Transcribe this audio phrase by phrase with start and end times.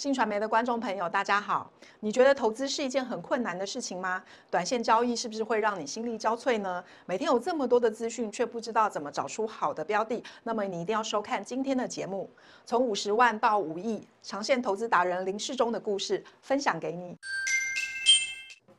[0.00, 1.70] 新传媒的观众朋友，大家好。
[2.00, 4.24] 你觉得投资是一件很困难的事情吗？
[4.50, 6.82] 短线交易是不是会让你心力交瘁呢？
[7.04, 12.30] 每天有这么多的资讯，却不知道怎么找出好的标的，那么你一定要收看今天的节目。
[12.64, 17.14] 从五十万到五亿，长线投资达人林世忠的故事分享给你。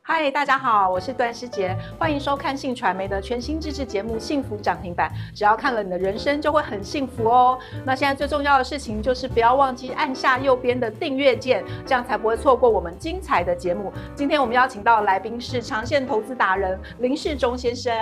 [0.04, 5.08] 嗨，大家好，我是段诗杰，欢迎收看信传媒的全新自制节目《幸福涨停板》。
[5.38, 7.56] 只要看了，你的人生就会很幸福哦。
[7.84, 13.92] 那现在最重要的事情就是不要忘记按下右边的订阅键，这样才不会错过我们精彩的节目。
[14.12, 17.94] 今天我们邀请到的来宾是长线投资达人林世忠先生。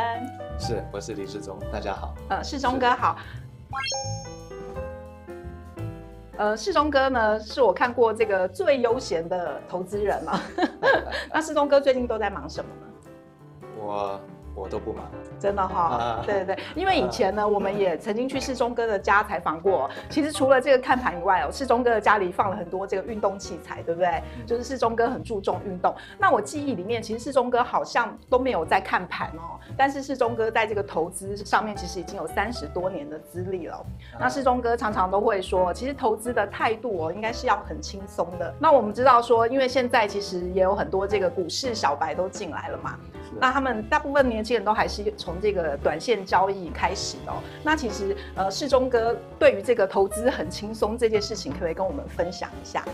[0.59, 2.15] 是，我是林世忠，大家好。
[2.31, 3.19] 呃，世忠哥好。
[6.41, 10.41] 呃，世忠哥呢，是我看过这个最悠闲的投资人了。
[11.31, 12.87] 那世忠哥最近都在忙什么呢？
[13.79, 14.21] 我。
[14.61, 15.07] 我都不忙，
[15.39, 19.89] 真的哈、哦，对对对，因为以前呢，我们也曾经去世忠哥的家采访过。
[20.11, 24.23] 其实除了这个看盘以外哦，世忠哥的家里放了很多这个运动器材，对不对？
[24.47, 25.95] 就是世忠哥很注重运动。
[26.19, 29.59] 那我记忆里面，其实世忠哥好像都没有在看盘哦。
[29.79, 33.83] 但是世忠哥在这个投资上面，其实已经有三十多年的资历了。
[34.19, 38.55] 那世忠哥常常都会说，其实投资的态度哦，应该是要很轻松的。
[38.59, 42.99] 那我们知道说，因为现在其实也有很多这个股市小白都进来了嘛。
[43.39, 47.37] 那他们大部分年轻人都还是从这个短线交易开始的哦。
[47.63, 52.85] 那其实呃，世忠哥对于这个投资很轻松这件事情，可不可以跟我们分享一下？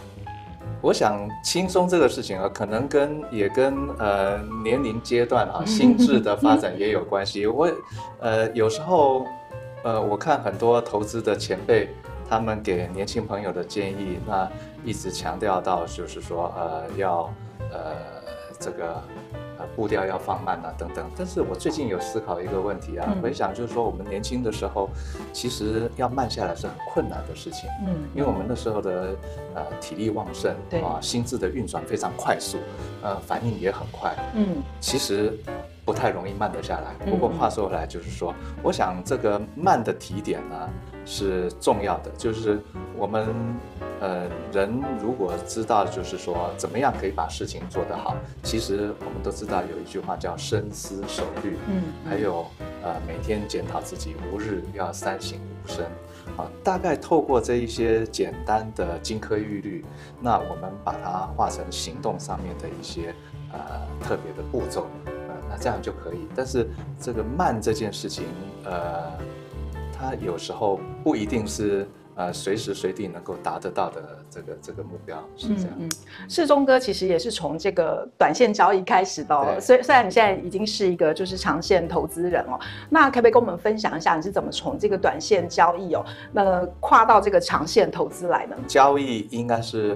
[0.82, 7.46] 我想轻松这个事情啊，可能跟也跟呃年龄阶段啊、心智的发展也有关系。
[7.48, 7.68] 我
[8.20, 9.26] 呃有时候
[9.82, 11.88] 呃我看很多投资的前辈，
[12.28, 14.48] 他们给年轻朋友的建议，那
[14.84, 17.32] 一直强调到就是说呃要
[17.72, 18.15] 呃
[18.58, 19.02] 这个
[19.58, 19.66] 呃。
[19.74, 21.04] 步调要放慢啊，等等。
[21.18, 24.88] 但是我最近有思考一个问题啊，回想就是说，我们年轻的时候，
[25.34, 27.68] 其实要慢下来是很困难的事情。
[27.86, 29.14] 嗯，因为我们那时候的
[29.54, 32.56] 呃体力旺盛，对啊，心智的运转非常快速，
[33.02, 34.14] 呃，反应也很快。
[34.34, 35.36] 嗯，其实
[35.84, 36.94] 不太容易慢得下来。
[37.04, 40.70] 不过话说回来，就是说，我想这个慢的提点呢
[41.06, 42.60] 是重要的，就是
[42.98, 43.34] 我们。
[43.98, 52.44] 呃，人如果知道，就是说怎么样可以把事情做得好，其实我们都知道有一句话叫深思熟虑，嗯，还有
[52.82, 55.86] 呃每天检讨自己，吾日要三省吾身，
[56.36, 59.82] 啊，大概透过这一些简单的金科玉律，
[60.20, 63.14] 那我们把它化成行动上面的一些
[63.50, 63.58] 呃
[64.02, 66.28] 特别的步骤，呃，那这样就可以。
[66.36, 66.68] 但是
[67.00, 68.26] 这个慢这件事情，
[68.62, 69.10] 呃，
[69.98, 71.86] 它有时候不一定是。
[72.18, 75.72] 呃，随时随地能够达得到的这个这个目标是这样。
[75.78, 75.86] 嗯，
[76.30, 79.58] 世忠哥其实也是从这个短线交易开始的哦。
[79.60, 82.58] 虽虽然你现在已经是一个就是长线投资人哦，
[82.88, 86.02] 那可不可以跟我们分享一下你是怎么从这个短线交易哦，
[86.32, 88.56] 那跨到这个长线投资来的？
[88.66, 89.94] 交易应该是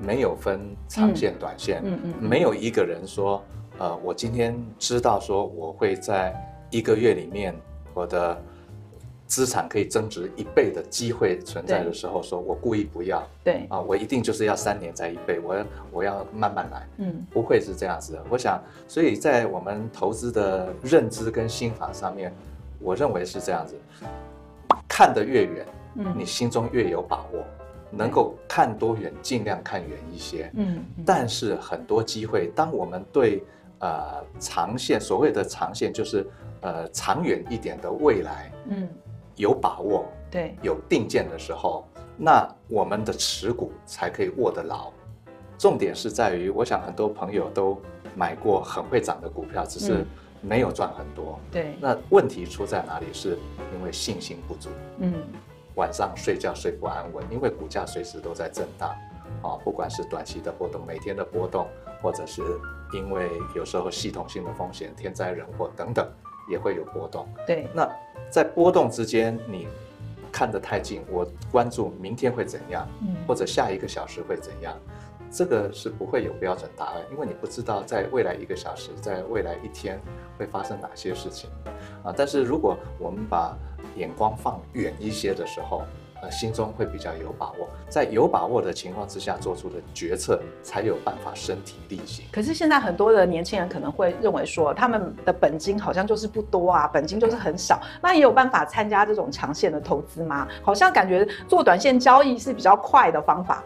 [0.00, 3.40] 没有分长线短线，嗯嗯，没有一个人说，
[3.78, 6.34] 呃，我今天知道说我会在
[6.70, 7.54] 一个月里面
[7.94, 8.36] 我的。
[9.32, 13.64] 资产可以增值一倍的机会存在的时候，说我故意不要，对。
[13.70, 18.22] 啊，我一定就是要三年再一倍，我要我要慢慢来，嗯，不会是这样子的。
[18.28, 22.30] 我想，所以在我们投资的认知跟心法上面，
[22.78, 23.74] 我认为是这样子，
[24.86, 27.42] 看得越远，嗯，你心中越有把握，
[27.90, 33.42] 能够看多远，尽量看远一些，嗯，但是很多机会，当我们对
[33.78, 36.26] 呃长线，所谓的长线就是
[36.60, 38.86] 呃长远一点的未来，嗯。
[39.36, 44.92] 有把握，对，有定见的时候，那我们的持股才可以握得牢。
[45.58, 47.80] 重点是在于，我想很多朋友都
[48.14, 50.04] 买过很会涨的股票，只是
[50.40, 51.38] 没有赚很多。
[51.50, 53.06] 对，那问题出在哪里？
[53.12, 53.38] 是
[53.74, 54.68] 因为信心不足。
[54.98, 55.14] 嗯，
[55.76, 58.90] 晚上睡觉睡不安稳，因为股价随时都在震荡。
[59.42, 61.66] 啊，不管是短期的波动、每天的波动，
[62.02, 62.42] 或者是
[62.92, 66.06] 因为有时候系统性的风险、天灾人祸等等。
[66.50, 67.68] 也会有波动，对。
[67.72, 67.88] 那
[68.32, 69.68] 在波动之间，你
[70.32, 74.74] 看得太近，我关注明天会怎样，嗯，或者下一个小时会怎样，
[75.30, 80.00] 这个是不会有标准答案，因为你不知道在未来一个小时，在未来一天
[80.38, 81.50] 会发生哪些事情，
[82.02, 82.10] 啊。
[82.16, 83.54] 但是如果我们把
[83.96, 85.82] 眼光放远一些的时候，
[86.22, 92.24] 呃，心中会比较有把握，在有把握的情况之下做出的决策，才有办法身体力行。
[92.30, 100.46] 可是现在很多的年轻人可能会认为说，他们的本金好像就是不多啊，本金就是很少，那也有办法参加这种长线的投资吗？
[100.62, 103.64] 好像感觉做短线交易是比较快的方法。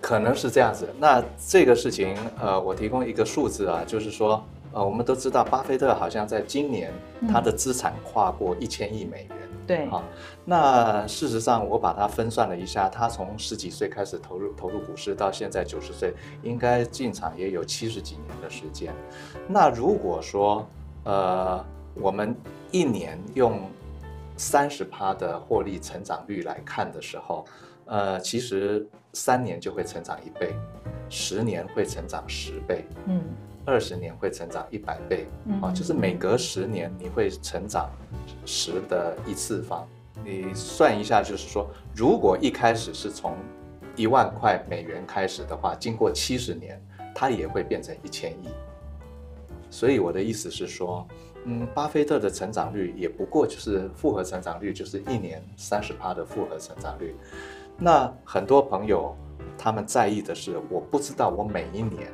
[0.00, 0.88] 可能是这样子。
[0.98, 4.44] 那这个事情，呃，我提供一个数字啊，就是说。
[4.72, 6.92] 呃，我们都知道巴菲特好像在今年
[7.32, 9.38] 他的资产跨过一千亿美元。
[9.66, 10.04] 对，好，
[10.44, 18.94] 那事实上我把它分算了一下，他从十几岁开始投入投入股市，到现在九十岁，应该进场也有七十几年的时间。
[19.48, 20.66] 那如果说
[21.04, 21.64] 呃，
[21.94, 22.34] 我们
[22.72, 23.60] 一年用
[24.36, 27.44] 三十趴的获利成长率来看的时候，
[27.86, 30.54] 呃，其实三年就会成长一倍，
[31.08, 33.22] 十年会成长十倍，嗯，
[33.66, 37.90] 二十年会成长一百倍，嗯，啊，就是每隔十年你会成长
[38.44, 39.86] 十的一次方。
[40.24, 43.36] 你算一下，就是说，如果一开始是从
[43.96, 46.80] 一万块美元开始的话，经过七十年，
[47.14, 48.48] 它也会变成一千亿。
[49.68, 51.06] 所以我的意思是说。
[51.48, 57.14] 嗯，巴菲特的成长率也不过就是复合成长率，就是一年三十趴的复合成长率。
[57.78, 59.14] 那很多朋友
[59.56, 62.10] 他们在意的是，我不知道我每一年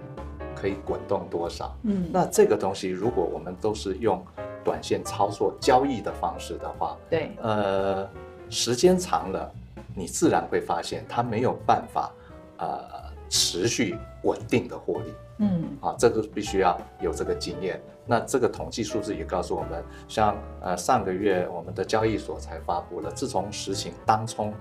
[0.63, 1.77] 可以滚动多少。
[1.83, 4.25] 嗯，那这个东西如果我们都是用
[4.63, 8.09] 短线操作交易的方式的话，对，呃，
[8.49, 9.53] 时间长了，
[9.97, 12.13] 你自然会发现它没有办法，
[12.59, 12.81] 呃，
[13.29, 15.13] 持续稳定的获利。
[15.39, 17.83] 嗯，啊，这个必须要有这个经验。
[18.07, 24.55] 那这个统计数字也告诉我们，像呃上个月我们的交易所才发布了，自从实行当冲，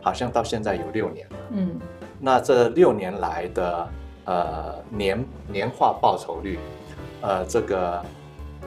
[0.00, 1.36] 好像到现在有六年了。
[1.50, 1.80] 嗯，
[2.20, 3.88] 那这六年来的
[4.28, 6.58] 呃年年化报酬率，
[7.22, 8.04] 呃这个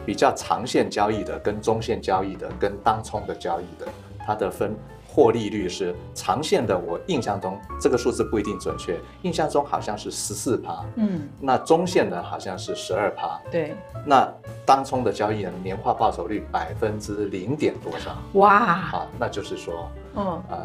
[0.06, 3.88] 比较长线交易的、跟中线交易的、跟当冲的交易的，
[4.26, 4.76] 它的分。
[5.14, 13.76] 获利率是长线的，我印象中这个数字不一定准确，印象中好像是十四趴，嗯，那中线的好像是十二趴，对，
[14.06, 14.26] 那
[14.66, 18.16] 当冲的交易呢年化报酬率百分之零点多少？
[18.40, 20.58] 哇，啊，那就是说，嗯，呃，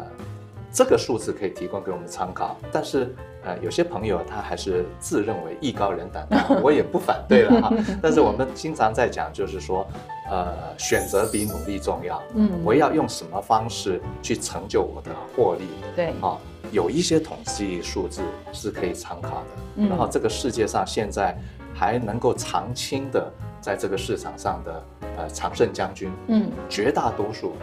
[0.71, 3.13] 这个数字可以提供给我们参考，但是。
[3.47, 7.73] 呃，有些朋友他还是自认为艺高人胆大，我也不反对了哈。
[8.03, 9.87] 但是我们经常在讲，就是说，
[10.29, 12.21] 呃，选择比努力重要。
[12.35, 15.65] 嗯，我要用什么方式去成就我的获利？
[15.95, 16.37] 对，啊，
[16.73, 18.21] 有一些统计数字
[18.51, 19.87] 是可以参考的。
[19.87, 21.33] 然后这个世界上现在
[21.73, 24.83] 还能够长青的在这个市场上的
[25.19, 27.53] 呃常胜将军，嗯，绝大多数，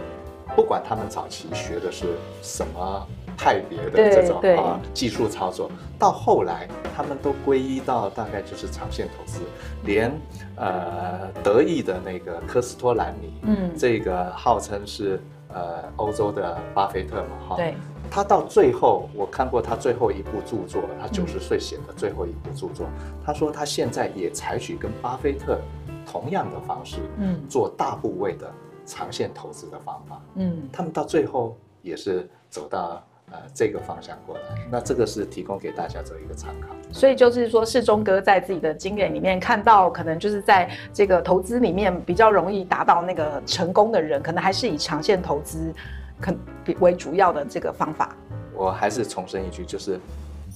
[0.57, 3.07] 不管他们早期学的是什么。
[3.37, 9.41] 派别的这种啊技术操作，到后来他们都归依到大概就是长线投资，
[9.85, 10.13] 连
[10.57, 17.75] 呃德意的那个科斯托兰尼，嗯，这个号称是呃欧洲的巴菲特嘛，哈，对，
[18.11, 22.87] 他到最后我看过他最后一部著作，他九十岁写的最后一部著作，
[23.25, 25.61] 他说他现在也采取跟巴菲特
[26.07, 28.51] 同样的方式，嗯，做大部位的
[28.87, 33.05] 长线投资的方法，嗯，他们到最后也是走到。
[33.31, 36.69] 呃，这个方向过来，那这个是提供给大家做一个参考。
[36.93, 45.73] 所以就是说，世忠哥在自己的经验里面看到，可能就是在这个投资里面比较容易达到那个成功的人，可能还是以长线投资
[46.21, 46.32] 可
[46.79, 48.15] 为主要的这个方法。
[48.55, 49.99] 我还是重申一句，就是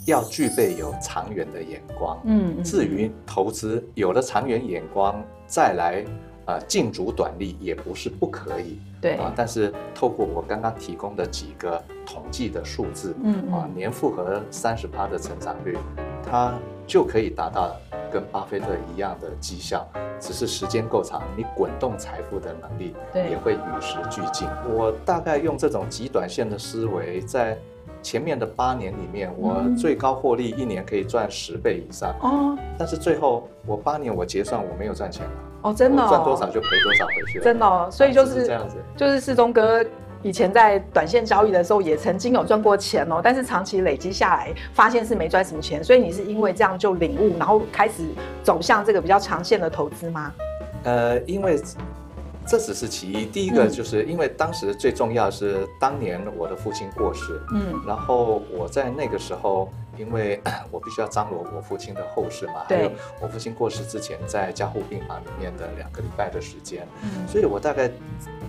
[0.06, 2.16] 要具备有长远的眼光。
[2.24, 6.04] 嗯，至于投资有了长远眼光，再来。
[6.48, 15.76] 啊，净足短利也不是不可以，对啊，但是透过我刚刚提供的几个统计的数字，嗯，嗯啊，年复合三十趴的成长率，
[16.24, 16.54] 它
[16.86, 17.76] 就可以达到
[18.10, 19.86] 跟巴菲特一样的绩效，
[20.18, 24.48] 只是时间够长，你滚动财富的能力也会与时俱进。
[24.74, 27.58] 我大概用这种极短线的思维在。
[28.00, 32.56] 前面的八年里面，我最高获利一年可以赚十倍以上哦。
[32.78, 37.88] 但是最后我八年我结算我没有赚钱了哦，真的赚多少就赔多少回去，真的哦。
[37.90, 39.84] 所以就是这样子，就是世忠哥
[40.22, 48.04] 以前在短线交易的时候也曾经有赚过钱哦，但是长期累积下来发现是没赚什么钱，所以你是因为这样就领悟，然后开始
[48.42, 50.32] 走向这个比较长线的投资吗？
[50.84, 51.60] 呃，因为。
[52.50, 60.40] 这只是其一，第一个就是因为当时最重要是当年我的父亲过世，嗯，然后我在那个时候，因为
[60.70, 62.90] 我必须要张罗我父亲的后事嘛，还有
[63.20, 67.90] 我父亲过世之前在加护病房里面的两个礼拜的时间，嗯，所以我大概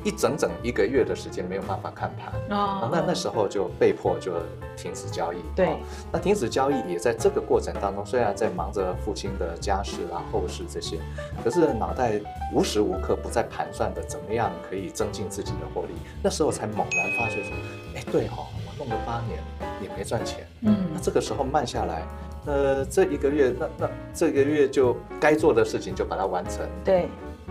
[0.03, 4.31] 一整整一个月的时间没有办法看盘，哦，那那时候就被迫就
[4.77, 5.77] 停止交易，对，
[6.11, 10.97] 那停止交易也在这个过程当中，虽然在忙着父亲的家事啊、后事这些，
[11.43, 12.19] 可是脑袋
[12.53, 13.89] 无时无刻不在盘算。
[13.89, 15.95] 着怎么样可以增进自己的获利？
[16.21, 17.55] 那时候才猛然发觉说，
[17.95, 19.39] 哎，对哈、哦，我弄了八年
[19.83, 22.07] 也没赚钱，嗯，那这个时候慢下来，
[22.45, 26.65] 呃，这一个月，那那这个月就该做的事情就把它完成。
[26.83, 27.07] 对，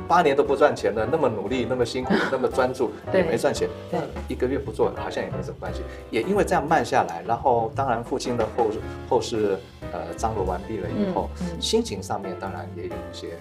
[0.09, 3.69] 八年都不赚钱了，那么努力，那么辛苦，那么专注， 也没赚钱。
[3.93, 5.83] 那一个月不做，好像也没什么关系。
[6.11, 8.71] 也因为这样慢下来，然后当然父亲的后
[9.09, 9.59] 后事
[9.93, 13.37] 呃张罗完毕了以后，嗯嗯、心情上面当然也有一些。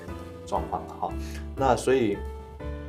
[0.47, 1.09] 状况了哈。
[1.57, 2.17] 那所以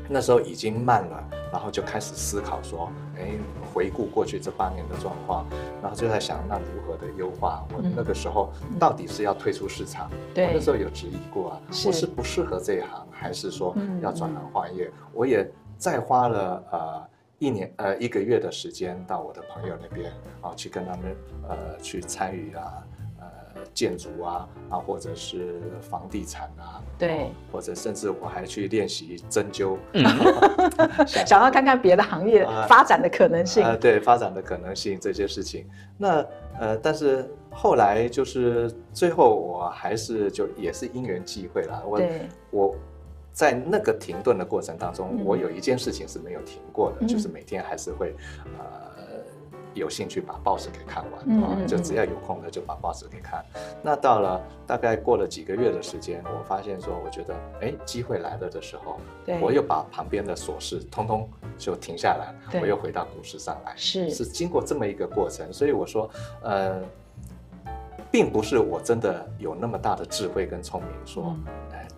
[0.08, 3.32] 那时候已经慢了，然后就开始思考说，哎，
[3.72, 5.46] 回顾过去这八年的状况，
[5.82, 7.66] 然后就在想，那如何的优化？
[7.74, 10.10] 我那个时候到底是要退出市场？
[10.34, 14.86] 我那时候有质疑过啊，我是不适合这一行，还是说要转行换业？
[14.86, 17.08] 嗯、我也再花了呃。
[17.40, 20.10] 一年呃一个月的时间到我的朋友那边
[20.40, 21.16] 啊，去跟他们
[21.48, 23.06] 呃去参与啊呃
[23.78, 30.04] 建筑啊啊或者是房地产啊对，或者甚至我还去练习针灸，嗯、
[31.06, 35.64] 想，要看看别的行业发展的可能性啊、呃呃、对发展的可能性这些事情，
[35.96, 36.26] 那
[36.58, 42.02] 呃但是后来就是最后我还是就也是因缘际会了，我
[42.50, 42.74] 我。
[43.30, 48.12] 在那个停顿的过程当中，嗯、我有一件事情是没有停过的，嗯、就是每天还是会，
[48.58, 49.07] 呃，
[49.74, 53.44] 有兴趣把报纸给看完，嗯嗯嗯、就只要有空的就把报纸给看。
[53.82, 59.38] 那到了大概过了几个月的时间，我发现说，我觉得，哎，机会来了的时候，对。
[59.40, 64.10] 我又把旁边的琐事通通就停下来，我又回到股市上来，是。
[64.10, 66.10] 是经过这么一个过程，所以我说，
[66.42, 66.82] 呃，
[68.10, 71.24] 并不是我真的有那么大的智慧跟聪明说。
[71.26, 71.44] 嗯。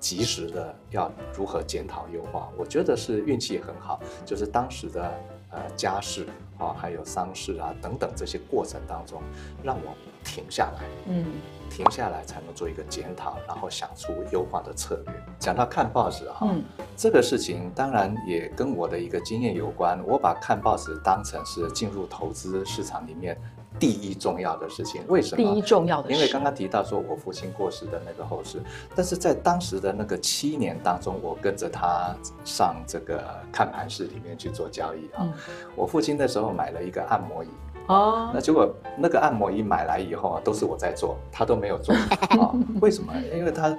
[0.00, 5.12] 及时的要如何检讨优化，我觉得是运气很好，就是当时的
[5.50, 6.26] 呃家事
[6.58, 9.22] 啊，还有丧事啊等等这些过程当中，
[9.62, 11.24] 让我停下来，嗯，
[11.70, 15.14] 停下来才能做一个检讨，然后想出优化的策略。
[15.38, 16.62] 讲到看报纸哈，嗯，
[16.96, 23.40] 这个事情当然也跟我的一个经验有关，我把看报纸当成是进入投资市场里面。
[23.80, 25.42] 第一重要的事情，为什么？
[25.42, 28.60] 第一重要的，因为刚刚提到说我父亲过世的那个后事，
[28.94, 35.22] 但是在当时的那个七年当中，我跟着他上这个看盘室里面去做交易啊。
[35.22, 35.32] 嗯、
[35.74, 37.48] 我父亲那时候买了一个按摩椅
[37.86, 41.94] 哦，那结果那个按摩椅买来以后啊，都是我在做，他都没有做
[42.38, 42.54] 啊。
[42.82, 43.12] 为什么？
[43.34, 43.78] 因为他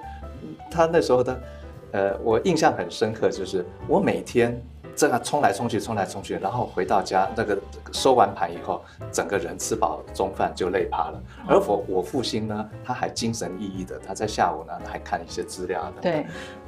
[0.71, 1.41] 他那时候的
[1.91, 4.59] 呃，我印象很深刻，就是我每天。
[4.95, 7.57] 这样冲来冲去，冲来冲去，然后回到家，那个
[7.91, 11.21] 收完盘以后，整个人吃饱中饭就累趴了。
[11.47, 16.01] 而我我父亲呢，他还精神奕奕的，他在下午呢还看一些资料等等。
[16.01, 16.25] 对，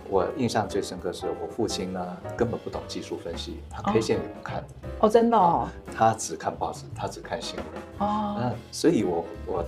[0.10, 4.64] 我印象最深刻是我父亲呢根本不懂技术分析，他 K 线也不看。
[5.00, 5.68] 哦，真的哦。
[5.96, 8.08] 他只看报纸，他只看新闻。
[8.08, 8.38] 哦。
[8.40, 9.66] 那，所以我我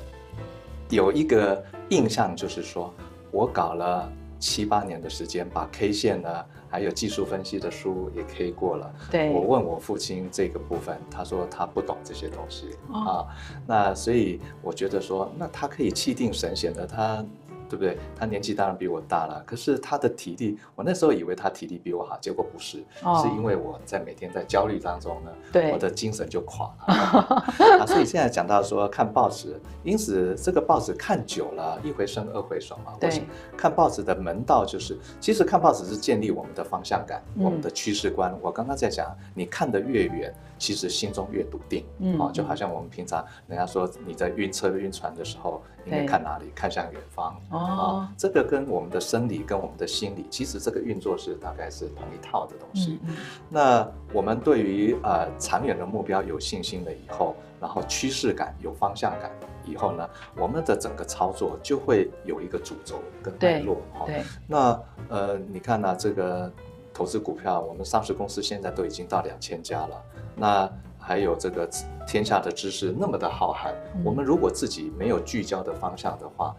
[0.90, 2.94] 有一个印象就是说，
[3.32, 4.10] 我搞了。
[4.40, 8.94] 七八年的时间，把 K 线呢，还有技术分析的书也 K 过了。
[9.10, 13.28] 对，我问我父亲这个部分，他说他不懂这些东西、哦、啊。
[13.66, 17.26] 那所以我觉得说，那他可以气定神闲的他。
[17.70, 17.98] 对不对？
[18.18, 27.44] 他年纪当然比我大了，可是他的体力，我那时候以为他体力比我好，结果不是，哦、是因为我在每天在焦虑当中呢，对我的精神就垮了。
[27.80, 32.94] 啊，所以现在讲到说看报纸，因此这个报纸看久了，一回生二回熟嘛。
[33.00, 33.24] 对。
[33.58, 38.38] 看报纸的门道就是，其实看报纸是建立我们的方向感，嗯、我们的趋势观。
[38.42, 41.86] 我刚刚在讲，你看得越远，其实心中越笃定。
[42.00, 42.20] 嗯。
[42.20, 46.52] 啊，就好像我们平常人家说你在晕车晕船的时候，应该看哪里？
[46.54, 47.36] 看向远方。
[47.56, 53.00] 哦，这个跟我们的生理跟我们的心理，其实这个运作是大概是同一套的东西。
[53.04, 53.16] 嗯嗯、
[53.50, 59.32] 那我们对于呃长远的目标有信心了以后，然后趋势感有方向感
[59.66, 60.08] 以后呢，
[60.38, 63.78] 我们的整个操作就会有一个主轴跟脉络。
[63.94, 64.24] 哈，对。
[64.48, 66.52] 那呃，你看呢、啊，这个
[66.94, 70.04] 投资股票，我们上市公司现在都已经到两千家了。
[70.36, 70.70] 那
[71.00, 71.70] 还有这个
[72.08, 76.56] 天下的知识那么的浩瀚，嗯、我们如果自己没有聚焦的方向的话，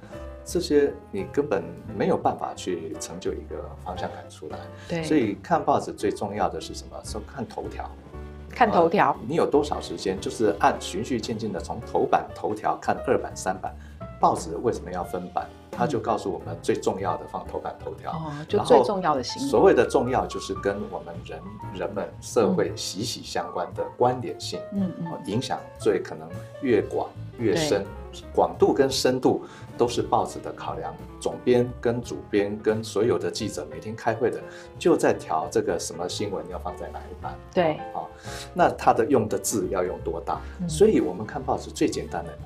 [0.46, 1.64] 这些你根本
[1.98, 4.58] 没有办法去成就一个方向感出来。
[4.88, 6.96] 对，所以看报纸最重要的是什么？
[7.04, 7.90] 是看头条。
[8.48, 9.16] 看头条、呃。
[9.26, 10.18] 你有多少时间？
[10.20, 13.74] 就是按循序渐进的从头版头条看二版三版。
[14.18, 15.46] 报纸为什么要分版？
[15.70, 18.12] 他就告诉我们最重要的放头版头条。
[18.12, 19.50] 哦，就最重要的新闻。
[19.50, 21.38] 所谓的重要，就是跟我们人
[21.74, 24.58] 人们社会息息相关的关联性。
[24.72, 25.06] 嗯嗯。
[25.26, 26.26] 影响最可能
[26.62, 27.84] 越广越深，
[28.34, 29.44] 广度跟深度。
[29.78, 34.40] 都是报纸的考量，总编跟主编跟所有的记者每天开会的，
[34.78, 37.38] 就在调这个什么新闻要放在哪一版。
[37.52, 38.00] 对，啊，
[38.54, 40.40] 那他的用的字要用多大？
[40.62, 42.38] 嗯、所以我们看报纸最简单的，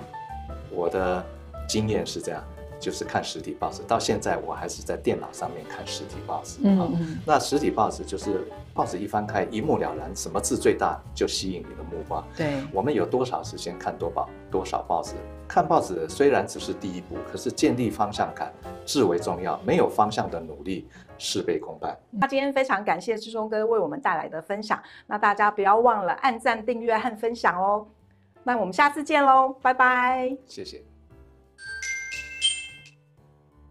[0.72, 1.24] 我的
[1.68, 2.42] 经验是这样，
[2.80, 3.82] 就是看实体报纸。
[3.86, 6.58] 到现在我还是在电脑上面看实体报纸。
[6.64, 7.18] 嗯嗯。
[7.24, 12.26] 那实体报纸就是报纸一翻开，一目了然，什么字最大就吸引你的目光。
[12.36, 15.12] 对，我们有多少时间看多报多少报纸？
[15.46, 18.52] 看报纸虽然只是第一步，可是建立方向感
[18.86, 19.60] 至为重要。
[19.64, 21.96] 没有方向的努力事倍功半。
[22.10, 24.80] 那今天非常感谢志忠哥为我们带来的分享。
[25.06, 27.86] 那大家不要忘了按赞、订阅和分享哦。
[28.44, 30.36] 那我们下次见喽，拜拜。
[30.46, 30.89] 谢谢。